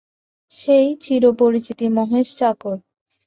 [0.51, 2.75] সেই চিরপরিচিত মহেশ চাকর।